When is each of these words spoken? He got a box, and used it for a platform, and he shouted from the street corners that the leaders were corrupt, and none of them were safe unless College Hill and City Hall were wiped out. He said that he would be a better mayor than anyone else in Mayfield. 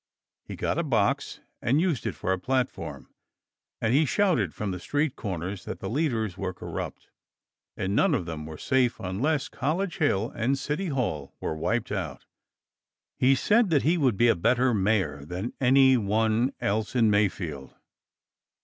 He 0.45 0.55
got 0.55 0.79
a 0.79 0.83
box, 0.83 1.41
and 1.61 1.79
used 1.79 2.07
it 2.07 2.15
for 2.15 2.33
a 2.33 2.39
platform, 2.39 3.13
and 3.79 3.93
he 3.93 4.03
shouted 4.03 4.51
from 4.51 4.71
the 4.71 4.79
street 4.79 5.15
corners 5.15 5.63
that 5.65 5.77
the 5.79 5.91
leaders 5.91 6.39
were 6.39 6.55
corrupt, 6.55 7.11
and 7.77 7.95
none 7.95 8.15
of 8.15 8.25
them 8.25 8.47
were 8.47 8.57
safe 8.57 8.99
unless 8.99 9.47
College 9.47 9.99
Hill 9.99 10.31
and 10.31 10.57
City 10.57 10.87
Hall 10.87 11.35
were 11.39 11.55
wiped 11.55 11.91
out. 11.91 12.25
He 13.19 13.35
said 13.35 13.69
that 13.69 13.83
he 13.83 13.95
would 13.95 14.17
be 14.17 14.27
a 14.27 14.33
better 14.35 14.73
mayor 14.73 15.23
than 15.23 15.53
anyone 15.61 16.51
else 16.59 16.95
in 16.95 17.11
Mayfield. 17.11 17.75